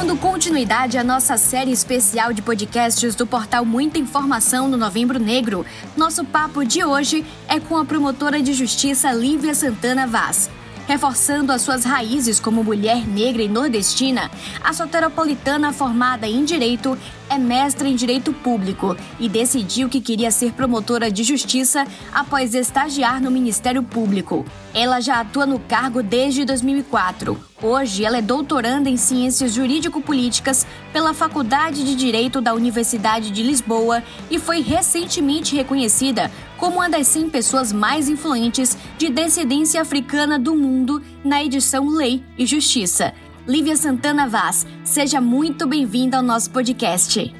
[0.00, 5.66] Dando continuidade à nossa série especial de podcasts do portal Muita Informação no Novembro Negro,
[5.94, 10.48] nosso papo de hoje é com a promotora de justiça Lívia Santana Vaz.
[10.90, 14.28] Reforçando as suas raízes como mulher negra e nordestina,
[14.60, 16.98] a soteropolitana formada em Direito
[17.28, 23.22] é mestra em Direito Público e decidiu que queria ser promotora de justiça após estagiar
[23.22, 24.44] no Ministério Público.
[24.74, 27.38] Ela já atua no cargo desde 2004.
[27.62, 34.02] Hoje, ela é doutoranda em Ciências Jurídico-Políticas pela Faculdade de Direito da Universidade de Lisboa
[34.28, 40.54] e foi recentemente reconhecida como uma das 100 pessoas mais influentes de descendência africana do
[40.54, 43.14] mundo na edição Lei e Justiça.
[43.48, 47.34] Lívia Santana Vaz, seja muito bem-vinda ao nosso podcast.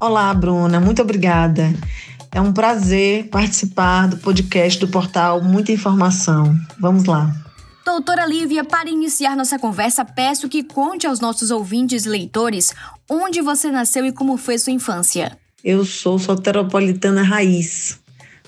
[0.00, 1.70] Olá, Bruna, muito obrigada.
[2.32, 6.56] É um prazer participar do podcast do portal Muita Informação.
[6.80, 7.30] Vamos lá.
[7.84, 12.74] Doutora Lívia, para iniciar nossa conversa, peço que conte aos nossos ouvintes e leitores
[13.08, 15.38] onde você nasceu e como foi sua infância.
[15.64, 17.98] Eu sou soteropolitana raiz,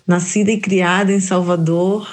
[0.07, 2.07] nascida e criada em Salvador,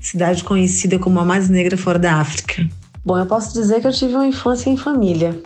[0.00, 2.68] cidade conhecida como a mais negra fora da África.
[3.04, 5.40] Bom, eu posso dizer que eu tive uma infância em família.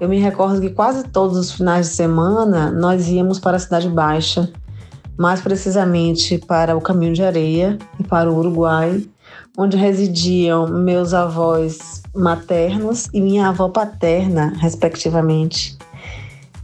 [0.00, 3.88] Eu me recordo que quase todos os finais de semana nós íamos para a Cidade
[3.88, 4.50] Baixa,
[5.16, 9.06] mais precisamente para o Caminho de Areia e para o Uruguai,
[9.56, 15.78] onde residiam meus avós maternos e minha avó paterna, respectivamente.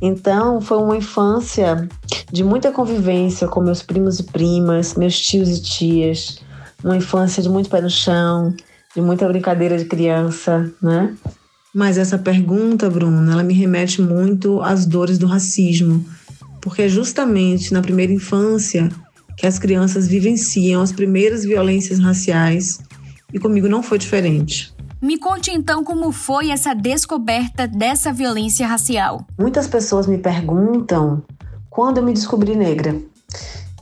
[0.04, 1.88] Então, foi uma infância
[2.32, 6.40] de muita convivência com meus primos e primas, meus tios e tias,
[6.82, 8.52] uma infância de muito pé no chão,
[8.96, 11.14] de muita brincadeira de criança, né?
[11.72, 16.04] Mas essa pergunta, Bruna, ela me remete muito às dores do racismo,
[16.60, 18.90] porque é justamente na primeira infância
[19.36, 22.80] que as crianças vivenciam as primeiras violências raciais
[23.32, 24.74] e comigo não foi diferente.
[25.02, 29.26] Me conte então como foi essa descoberta dessa violência racial.
[29.36, 31.24] Muitas pessoas me perguntam
[31.68, 32.96] quando eu me descobri negra.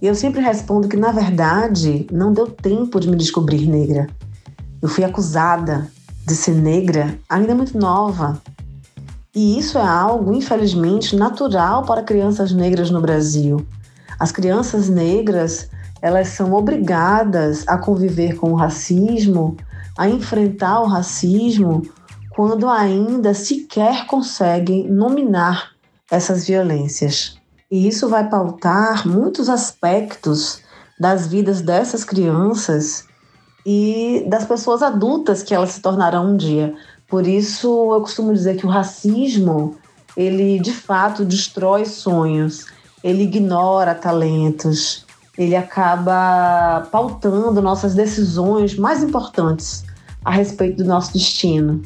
[0.01, 4.09] E eu sempre respondo que, na verdade, não deu tempo de me descobrir negra.
[4.81, 5.93] Eu fui acusada
[6.27, 8.41] de ser negra ainda muito nova.
[9.35, 13.67] E isso é algo, infelizmente, natural para crianças negras no Brasil.
[14.19, 15.69] As crianças negras,
[16.01, 19.59] elas são obrigadas a conviver com o racismo
[19.99, 21.83] a enfrentar o racismo
[22.31, 25.73] quando ainda sequer conseguem nominar
[26.11, 27.39] essas violências.
[27.71, 30.63] E isso vai pautar muitos aspectos
[30.99, 33.05] das vidas dessas crianças
[33.65, 36.75] e das pessoas adultas que elas se tornarão um dia.
[37.09, 39.77] Por isso eu costumo dizer que o racismo,
[40.17, 42.67] ele de fato destrói sonhos,
[43.03, 45.05] ele ignora talentos,
[45.41, 49.83] ele acaba pautando nossas decisões mais importantes
[50.23, 51.81] a respeito do nosso destino.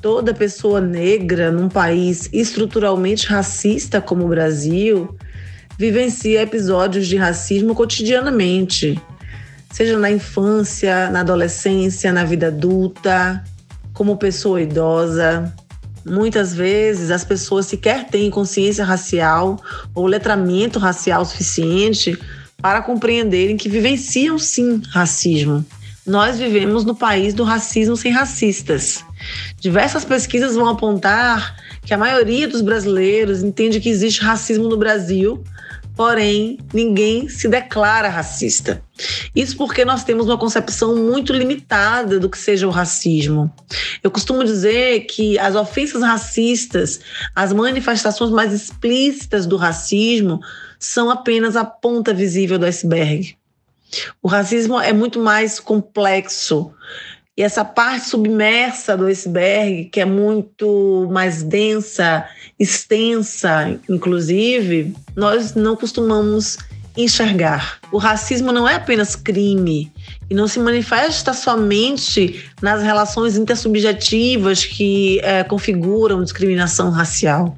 [0.00, 5.16] Toda pessoa negra num país estruturalmente racista como o Brasil
[5.76, 9.00] vivencia episódios de racismo cotidianamente,
[9.72, 13.42] seja na infância, na adolescência, na vida adulta,
[13.92, 15.52] como pessoa idosa.
[16.06, 19.58] Muitas vezes as pessoas sequer têm consciência racial
[19.92, 22.16] ou letramento racial suficiente
[22.62, 25.64] para compreenderem que vivenciam sim racismo
[26.06, 29.04] nós vivemos no país do racismo sem racistas.
[29.60, 35.42] Diversas pesquisas vão apontar que a maioria dos brasileiros entende que existe racismo no Brasil,
[35.94, 38.82] porém ninguém se declara racista.
[39.34, 43.52] Isso porque nós temos uma concepção muito limitada do que seja o racismo.
[44.02, 47.00] Eu costumo dizer que as ofensas racistas,
[47.34, 50.40] as manifestações mais explícitas do racismo,
[50.82, 53.36] são apenas a ponta visível do iceberg.
[54.20, 56.72] O racismo é muito mais complexo.
[57.36, 62.28] E essa parte submersa do iceberg, que é muito mais densa,
[62.58, 66.58] extensa, inclusive, nós não costumamos
[66.96, 67.78] enxergar.
[67.92, 69.90] O racismo não é apenas crime
[70.32, 77.54] e não se manifesta somente nas relações intersubjetivas que é, configuram discriminação racial.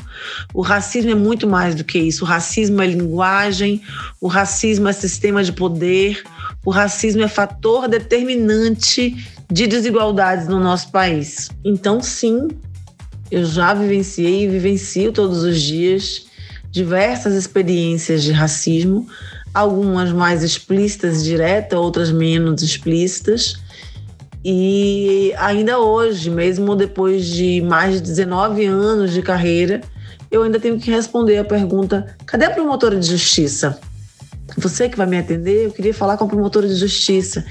[0.53, 2.25] O racismo é muito mais do que isso.
[2.25, 3.81] O racismo é linguagem,
[4.21, 6.25] o racismo é sistema de poder,
[6.67, 11.51] o racismo é fator determinante de desigualdades no nosso país.
[11.65, 12.49] Então, sim,
[13.31, 16.27] eu já vivenciei e vivencio todos os dias
[16.73, 19.07] diversas experiências de racismo,
[19.55, 23.57] algumas mais explícitas, diretas, outras menos explícitas.
[24.45, 29.81] E ainda hoje, mesmo depois de mais de 19 anos de carreira,
[30.31, 33.79] eu ainda tenho que responder a pergunta: cadê a promotora de justiça?
[34.59, 37.45] Você que vai me atender, eu queria falar com a promotora de justiça.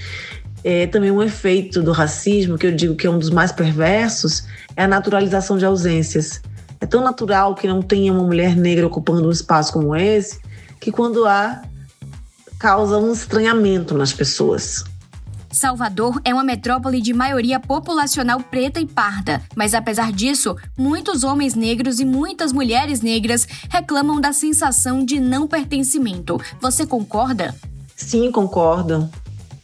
[0.63, 4.45] é, também um efeito do racismo, que eu digo que é um dos mais perversos,
[4.75, 6.41] é a naturalização de ausências.
[6.79, 10.39] É tão natural que não tenha uma mulher negra ocupando um espaço como esse,
[10.79, 11.61] que quando há,
[12.63, 14.85] causa um estranhamento nas pessoas.
[15.51, 21.55] Salvador é uma metrópole de maioria populacional preta e parda, mas apesar disso, muitos homens
[21.55, 26.39] negros e muitas mulheres negras reclamam da sensação de não pertencimento.
[26.61, 27.53] Você concorda?
[27.97, 29.09] Sim, concordo.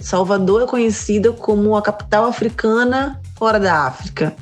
[0.01, 4.35] Salvador é conhecida como a capital africana fora da África.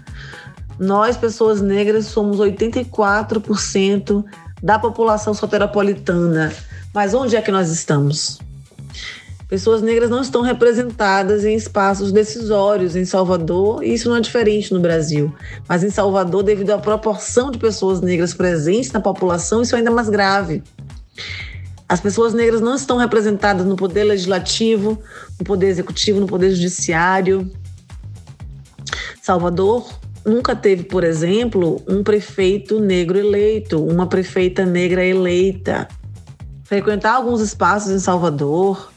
[0.80, 4.26] Nós, pessoas negras, somos 84%
[4.64, 6.52] da população soteropolitana.
[6.98, 8.40] Mas onde é que nós estamos?
[9.48, 14.74] Pessoas negras não estão representadas em espaços decisórios em Salvador, e isso não é diferente
[14.74, 15.32] no Brasil.
[15.70, 19.92] Mas em Salvador, devido à proporção de pessoas negras presentes na população, isso é ainda
[19.92, 20.64] mais grave.
[21.88, 25.00] As pessoas negras não estão representadas no poder legislativo,
[25.38, 27.48] no poder executivo, no poder judiciário.
[29.22, 29.88] Salvador
[30.26, 35.88] nunca teve, por exemplo, um prefeito negro eleito, uma prefeita negra eleita.
[36.68, 38.92] Frequentar alguns espaços em Salvador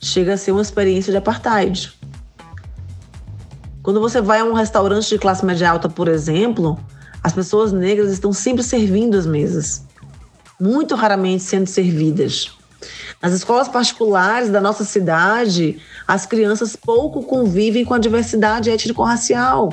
[0.00, 1.92] chega a ser uma experiência de apartheid.
[3.82, 6.78] Quando você vai a um restaurante de classe média alta, por exemplo,
[7.20, 9.84] as pessoas negras estão sempre servindo as mesas,
[10.60, 12.56] muito raramente sendo servidas.
[13.20, 19.72] Nas escolas particulares da nossa cidade, as crianças pouco convivem com a diversidade étnico-racial.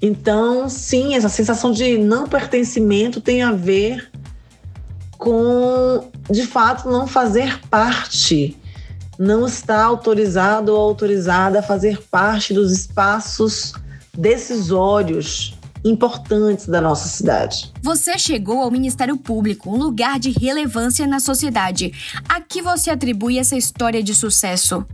[0.00, 4.08] Então, sim, essa sensação de não pertencimento tem a ver
[5.18, 8.56] com, de fato, não fazer parte,
[9.18, 13.74] não estar autorizado ou autorizada a fazer parte dos espaços
[14.16, 17.72] decisórios importantes da nossa cidade.
[17.82, 21.92] Você chegou ao Ministério Público, um lugar de relevância na sociedade.
[22.28, 24.86] A que você atribui essa história de sucesso?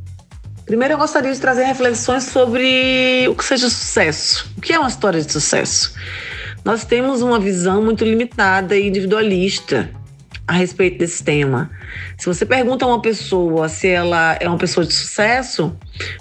[0.65, 4.47] Primeiro, eu gostaria de trazer reflexões sobre o que seja sucesso.
[4.57, 5.95] O que é uma história de sucesso?
[6.65, 9.91] Nós temos uma visão muito limitada e individualista
[10.47, 11.71] a respeito desse tema.
[12.19, 15.77] Se você pergunta a uma pessoa se ela é uma pessoa de sucesso,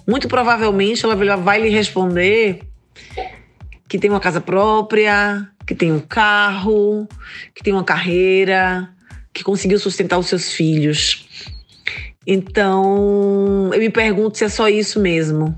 [0.07, 2.61] muito provavelmente ela vai lhe responder
[3.87, 7.07] que tem uma casa própria, que tem um carro,
[7.53, 8.89] que tem uma carreira,
[9.33, 11.27] que conseguiu sustentar os seus filhos.
[12.25, 15.55] Então, eu me pergunto se é só isso mesmo.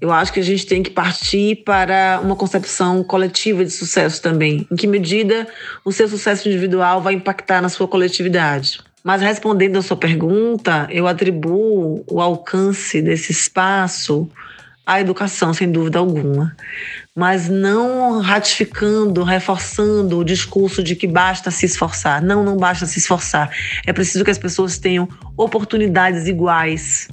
[0.00, 4.66] Eu acho que a gente tem que partir para uma concepção coletiva de sucesso também.
[4.70, 5.48] Em que medida
[5.84, 8.80] o seu sucesso individual vai impactar na sua coletividade?
[9.02, 14.28] Mas respondendo a sua pergunta, eu atribuo o alcance desse espaço
[14.86, 16.54] à educação, sem dúvida alguma.
[17.14, 22.22] Mas não ratificando, reforçando o discurso de que basta se esforçar.
[22.22, 23.50] Não, não basta se esforçar.
[23.84, 27.08] É preciso que as pessoas tenham oportunidades iguais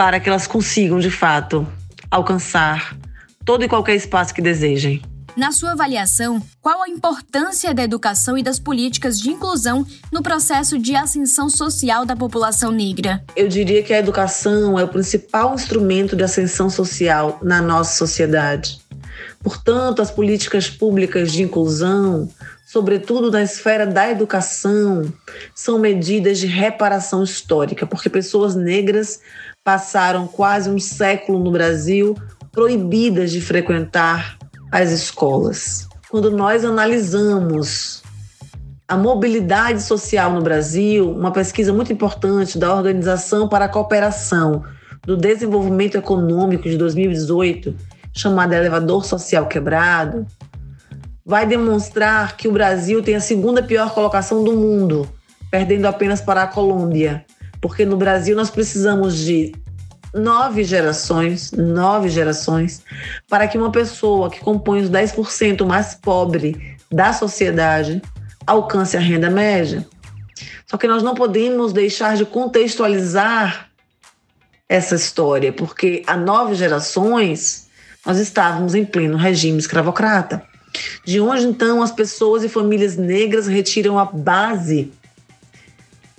[0.00, 1.68] para que elas consigam, de fato,
[2.10, 2.96] alcançar
[3.44, 5.02] todo e qualquer espaço que desejem.
[5.36, 10.78] Na sua avaliação, qual a importância da educação e das políticas de inclusão no processo
[10.78, 13.22] de ascensão social da população negra?
[13.36, 18.80] Eu diria que a educação é o principal instrumento de ascensão social na nossa sociedade.
[19.42, 22.26] Portanto, as políticas públicas de inclusão,
[22.70, 25.12] sobretudo na esfera da educação,
[25.52, 29.20] são medidas de reparação histórica, porque pessoas negras
[29.64, 32.16] passaram quase um século no Brasil
[32.52, 34.38] proibidas de frequentar
[34.70, 35.88] as escolas.
[36.08, 38.04] Quando nós analisamos
[38.86, 44.62] a mobilidade social no Brasil, uma pesquisa muito importante da Organização para a Cooperação
[45.02, 47.74] do Desenvolvimento Econômico de 2018,
[48.12, 50.24] chamada Elevador Social Quebrado,
[51.30, 55.08] vai demonstrar que o Brasil tem a segunda pior colocação do mundo,
[55.48, 57.24] perdendo apenas para a Colômbia.
[57.60, 59.54] Porque no Brasil nós precisamos de
[60.12, 62.82] nove gerações, nove gerações,
[63.28, 68.02] para que uma pessoa que compõe os 10% mais pobre da sociedade
[68.44, 69.86] alcance a renda média.
[70.66, 73.68] Só que nós não podemos deixar de contextualizar
[74.68, 77.68] essa história, porque há nove gerações
[78.04, 80.49] nós estávamos em pleno regime escravocrata.
[81.04, 84.92] De onde então as pessoas e famílias negras retiram a base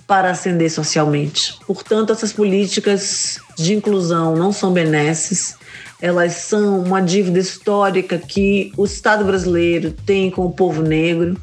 [0.06, 1.58] para ascender socialmente.
[1.66, 5.56] Portanto, essas políticas de inclusão não são benesses,
[6.02, 11.40] elas são uma dívida histórica que o Estado brasileiro tem com o povo negro,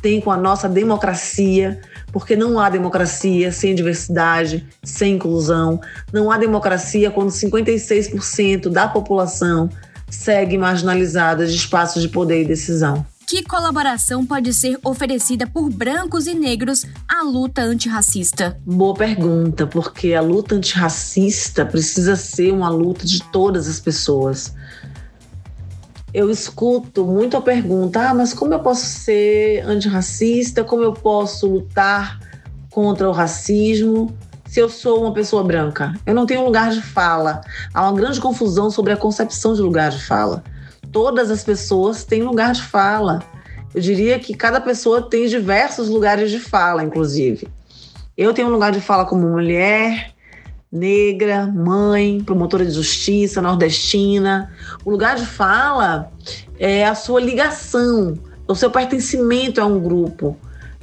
[0.00, 1.80] tem com a nossa democracia,
[2.12, 5.80] porque não há democracia sem diversidade, sem inclusão,
[6.12, 9.70] não há democracia quando 56% da população
[10.14, 16.26] segue marginalizada de espaços de poder e decisão que colaboração pode ser oferecida por brancos
[16.26, 18.60] e negros à luta antirracista?
[18.66, 24.54] Boa pergunta, porque a luta antirracista precisa ser uma luta de todas as pessoas.
[26.12, 30.62] Eu escuto muito a pergunta: ah, mas como eu posso ser antirracista?
[30.62, 32.20] Como eu posso lutar
[32.68, 34.14] contra o racismo?
[34.52, 35.94] Se eu sou uma pessoa branca?
[36.04, 37.40] Eu não tenho lugar de fala.
[37.72, 40.42] Há uma grande confusão sobre a concepção de lugar de fala
[40.92, 43.20] todas as pessoas têm lugar de fala.
[43.74, 47.48] Eu diria que cada pessoa tem diversos lugares de fala, inclusive.
[48.16, 50.12] Eu tenho um lugar de fala como mulher,
[50.70, 54.52] negra, mãe, promotora de justiça, nordestina.
[54.84, 56.12] O lugar de fala
[56.58, 60.36] é a sua ligação, o seu pertencimento a um grupo,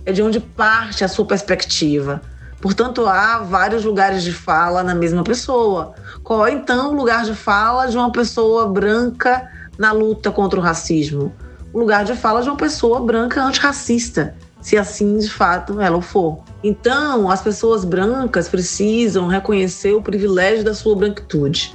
[0.04, 2.20] é de onde parte a sua perspectiva.
[2.62, 5.94] Portanto, há vários lugares de fala na mesma pessoa.
[6.24, 9.48] Qual é então o lugar de fala de uma pessoa branca
[9.80, 11.34] na luta contra o racismo.
[11.72, 16.44] O lugar de fala de uma pessoa branca antirracista, se assim de fato ela for.
[16.62, 21.74] Então, as pessoas brancas precisam reconhecer o privilégio da sua branquitude.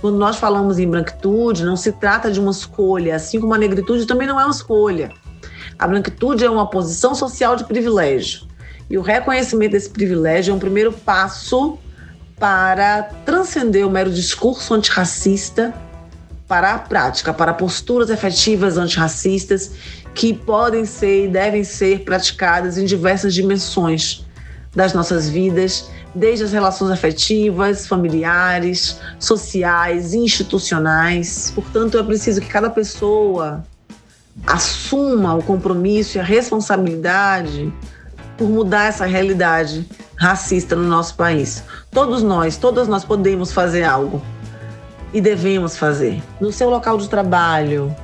[0.00, 4.06] Quando nós falamos em branquitude, não se trata de uma escolha, assim como a negritude
[4.06, 5.12] também não é uma escolha.
[5.78, 8.49] A branquitude é uma posição social de privilégio.
[8.90, 11.78] E o reconhecimento desse privilégio é um primeiro passo
[12.36, 15.72] para transcender o mero discurso antirracista
[16.48, 19.70] para a prática, para posturas efetivas antirracistas
[20.12, 24.26] que podem ser e devem ser praticadas em diversas dimensões
[24.74, 31.52] das nossas vidas, desde as relações afetivas, familiares, sociais, institucionais.
[31.54, 33.64] Portanto, é preciso que cada pessoa
[34.44, 37.72] assuma o compromisso e a responsabilidade
[38.40, 41.62] por mudar essa realidade racista no nosso país.
[41.90, 44.22] Todos nós, todas nós podemos fazer algo
[45.12, 46.22] e devemos fazer.
[46.40, 47.94] No seu local de trabalho,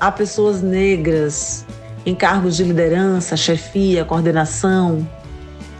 [0.00, 1.66] há pessoas negras
[2.06, 5.06] em cargos de liderança, chefia, coordenação,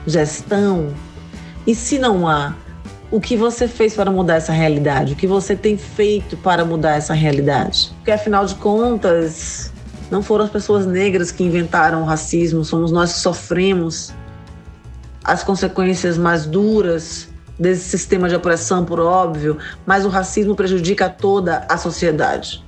[0.07, 0.92] gestão.
[1.66, 2.54] E se não há,
[3.11, 5.14] o que você fez para mudar essa realidade?
[5.14, 7.90] O que você tem feito para mudar essa realidade?
[7.97, 9.73] Porque afinal de contas,
[10.11, 14.12] não foram as pessoas negras que inventaram o racismo, somos nós que sofremos
[15.23, 21.67] as consequências mais duras desse sistema de opressão, por óbvio, mas o racismo prejudica toda
[21.69, 22.65] a sociedade.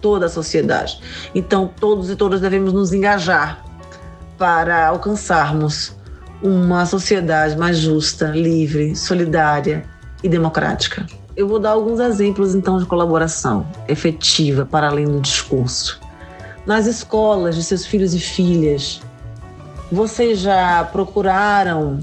[0.00, 1.00] Toda a sociedade.
[1.34, 3.64] Então, todos e todas devemos nos engajar
[4.38, 5.96] para alcançarmos
[6.40, 9.84] uma sociedade mais justa, livre, solidária
[10.22, 11.04] e democrática.
[11.36, 16.00] Eu vou dar alguns exemplos então de colaboração efetiva para além do discurso.
[16.68, 19.00] Nas escolas de seus filhos e filhas,
[19.90, 21.98] vocês já procuraram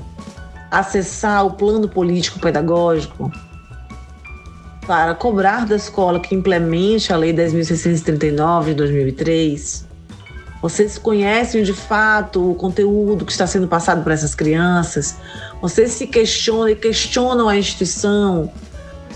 [0.71, 3.31] acessar o plano político pedagógico
[4.87, 9.85] para cobrar da escola que implemente a Lei 10.639 de 2003?
[10.63, 15.15] Vocês conhecem de fato o conteúdo que está sendo passado para essas crianças?
[15.61, 18.51] Vocês se questionam e questionam a instituição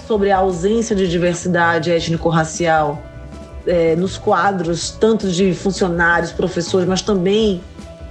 [0.08, 3.09] sobre a ausência de diversidade étnico-racial
[3.70, 7.62] é, nos quadros, tanto de funcionários, professores, mas também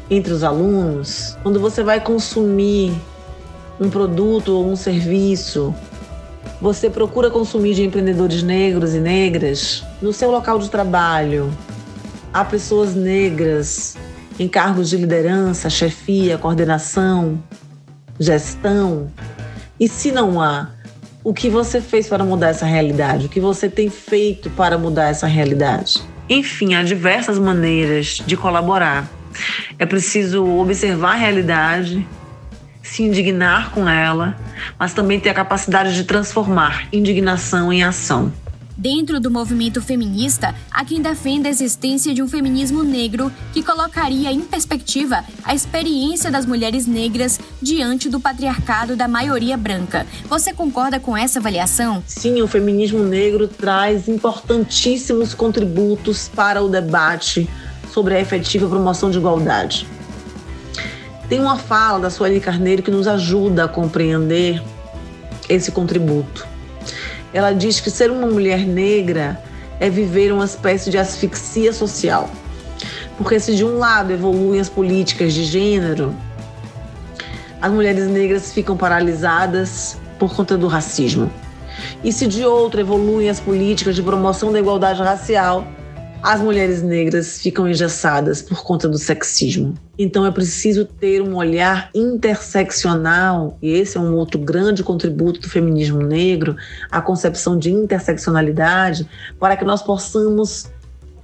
[0.09, 1.37] entre os alunos?
[1.43, 2.95] Quando você vai consumir
[3.81, 5.75] um produto ou um serviço,
[6.61, 11.53] você procura consumir de empreendedores negros e negras no seu local de trabalho.
[12.33, 13.97] Há pessoas negras
[14.39, 17.43] em cargos de liderança, chefia, coordenação,
[18.19, 19.09] gestão.
[19.79, 20.71] E se não há,
[21.25, 23.27] o que você fez para mudar essa realidade?
[23.27, 26.03] O que você tem feito para mudar essa realidade?
[26.29, 29.09] Enfim, há diversas maneiras de colaborar.
[29.79, 32.07] É preciso observar a realidade,
[32.83, 34.37] se indignar com ela,
[34.79, 38.33] mas também ter a capacidade de transformar indignação em ação.
[38.81, 44.31] Dentro do movimento feminista, há quem defenda a existência de um feminismo negro que colocaria
[44.31, 50.07] em perspectiva a experiência das mulheres negras diante do patriarcado da maioria branca.
[50.29, 52.05] Você concorda com essa avaliação?
[52.07, 57.51] Sim, o feminismo negro traz importantíssimos contributos para o debate
[57.93, 59.89] sobre a efetiva promoção de igualdade.
[61.29, 64.63] Tem uma fala da Sueli Carneiro que nos ajuda a compreender
[65.49, 66.58] esse contributo.
[67.33, 69.41] Ela diz que ser uma mulher negra
[69.81, 72.29] é viver uma espécie de asfixia social.
[73.17, 76.15] Porque se de um lado evoluem as políticas de gênero,
[77.61, 81.31] as mulheres negras ficam paralisadas por conta do racismo.
[82.03, 85.67] E se de outro evoluem as políticas de promoção da igualdade racial,
[86.23, 89.75] as mulheres negras ficam engessadas por conta do sexismo.
[89.99, 95.49] Então é preciso ter um olhar interseccional, e esse é um outro grande contributo do
[95.49, 96.57] feminismo negro,
[96.91, 99.09] a concepção de interseccionalidade,
[99.39, 100.67] para que nós possamos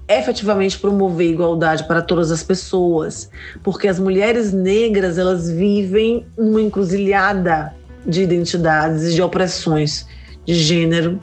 [0.07, 3.31] efetivamente promover igualdade para todas as pessoas,
[3.63, 7.75] porque as mulheres negras elas vivem uma encruzilhada
[8.07, 10.07] de identidades e de opressões
[10.45, 11.21] de gênero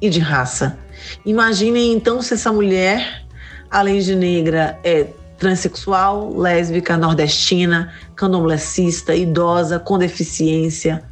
[0.00, 0.76] e de raça.
[1.24, 3.24] Imaginem então se essa mulher,
[3.70, 5.06] além de negra, é
[5.38, 11.02] transexual, lésbica, nordestina, candomblessista, idosa, com deficiência,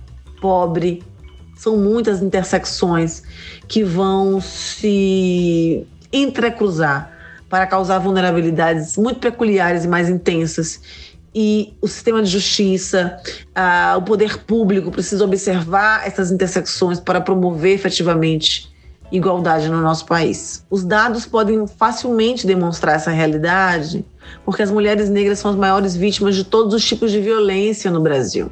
[0.41, 1.03] pobre.
[1.57, 3.23] São muitas intersecções
[3.67, 7.13] que vão se entrecruzar
[7.49, 10.81] para causar vulnerabilidades muito peculiares e mais intensas.
[11.35, 13.21] E o sistema de justiça,
[13.97, 18.73] o poder público precisa observar essas intersecções para promover efetivamente
[19.11, 20.65] igualdade no nosso país.
[20.71, 24.05] Os dados podem facilmente demonstrar essa realidade,
[24.45, 28.01] porque as mulheres negras são as maiores vítimas de todos os tipos de violência no
[28.01, 28.51] Brasil.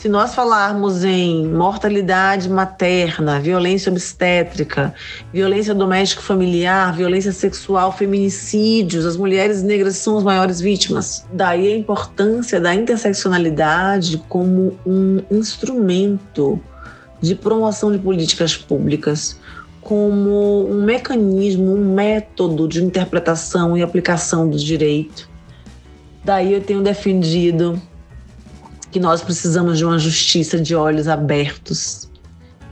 [0.00, 4.94] Se nós falarmos em mortalidade materna, violência obstétrica,
[5.30, 11.26] violência doméstica familiar, violência sexual, feminicídios, as mulheres negras são as maiores vítimas.
[11.30, 16.58] Daí a importância da interseccionalidade como um instrumento
[17.20, 19.38] de promoção de políticas públicas,
[19.80, 25.28] como um mecanismo, um método de interpretação e aplicação do direito.
[26.24, 27.80] Daí eu tenho defendido
[28.90, 32.10] que nós precisamos de uma justiça de olhos abertos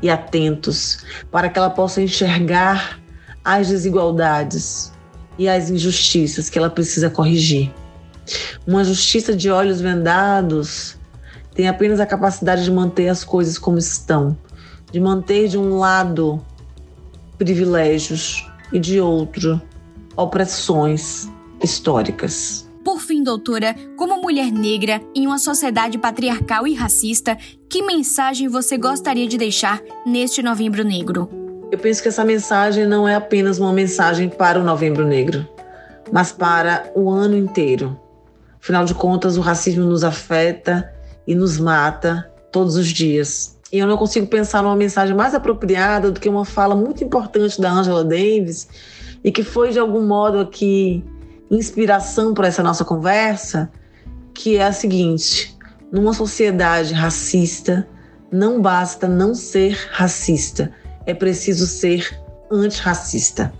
[0.02, 0.98] e atentos
[1.30, 3.00] para que ela possa enxergar
[3.44, 4.92] as desigualdades
[5.38, 7.72] e as injustiças que ela precisa corrigir.
[8.66, 10.97] Uma justiça de olhos vendados
[11.58, 14.38] tem apenas a capacidade de manter as coisas como estão,
[14.92, 16.40] de manter de um lado
[17.36, 19.60] privilégios e de outro
[20.16, 21.28] opressões
[21.60, 22.70] históricas.
[22.84, 27.36] Por fim, doutora, como mulher negra em uma sociedade patriarcal e racista,
[27.68, 31.28] que mensagem você gostaria de deixar neste Novembro Negro?
[31.72, 35.44] Eu penso que essa mensagem não é apenas uma mensagem para o Novembro Negro,
[36.12, 37.98] mas para o ano inteiro.
[38.62, 40.96] Afinal de contas, o racismo nos afeta
[41.28, 43.58] e nos mata todos os dias.
[43.70, 47.60] E eu não consigo pensar numa mensagem mais apropriada do que uma fala muito importante
[47.60, 48.66] da Angela Davis
[49.22, 51.04] e que foi de algum modo aqui
[51.50, 53.70] inspiração para essa nossa conversa,
[54.32, 55.54] que é a seguinte:
[55.92, 57.86] numa sociedade racista,
[58.32, 60.72] não basta não ser racista,
[61.04, 62.18] é preciso ser
[62.50, 63.52] antirracista.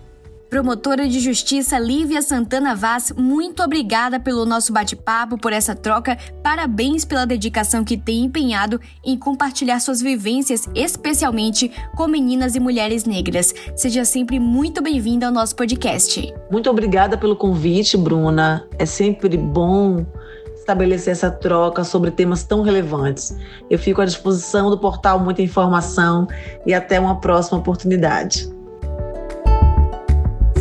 [0.48, 6.16] Promotora de Justiça Lívia Santana Vaz, muito obrigada pelo nosso bate-papo, por essa troca.
[6.42, 13.04] Parabéns pela dedicação que tem empenhado em compartilhar suas vivências, especialmente com meninas e mulheres
[13.04, 13.54] negras.
[13.76, 16.34] Seja sempre muito bem-vinda ao nosso podcast.
[16.50, 18.66] Muito obrigada pelo convite, Bruna.
[18.78, 20.06] É sempre bom
[20.54, 23.37] estabelecer essa troca sobre temas tão relevantes.
[23.68, 26.26] Eu fico à disposição do portal Muita Informação
[26.64, 28.48] e até uma próxima oportunidade.